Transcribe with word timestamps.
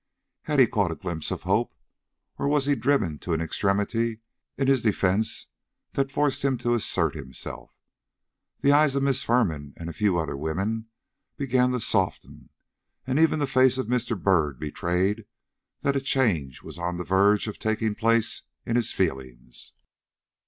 Had 0.45 0.57
he 0.57 0.65
caught 0.65 0.89
a 0.91 0.95
glimpse 0.95 1.29
of 1.29 1.43
hope, 1.43 1.75
or 2.39 2.47
was 2.47 2.65
he 2.65 2.73
driven 2.73 3.19
to 3.19 3.33
an 3.33 3.39
extremity 3.39 4.21
in 4.57 4.65
his 4.67 4.81
defence 4.81 5.45
that 5.91 6.09
forced 6.11 6.43
him 6.43 6.57
to 6.57 6.73
assert 6.73 7.13
himself? 7.13 7.71
The 8.61 8.71
eyes 8.71 8.95
of 8.95 9.03
Miss 9.03 9.21
Firman 9.21 9.73
and 9.77 9.89
of 9.89 9.93
a 9.93 9.97
few 9.99 10.17
other 10.17 10.35
women 10.35 10.87
began 11.37 11.69
to 11.73 11.79
soften, 11.79 12.49
and 13.05 13.19
even 13.19 13.37
the 13.37 13.45
face 13.45 13.77
of 13.77 13.85
Mr. 13.85 14.19
Byrd 14.19 14.57
betrayed 14.59 15.25
that 15.83 15.95
a 15.95 16.01
change 16.01 16.63
was 16.63 16.79
on 16.79 16.97
the 16.97 17.03
verge 17.03 17.45
of 17.47 17.59
taking 17.59 17.93
place 17.93 18.41
in 18.65 18.77
his 18.77 18.91
feelings. 18.91 19.73